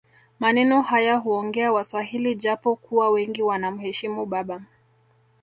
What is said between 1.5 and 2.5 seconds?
waswahili